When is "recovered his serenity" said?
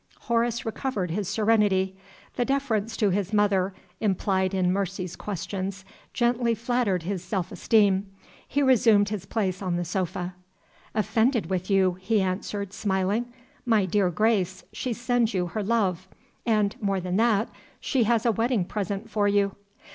0.65-1.95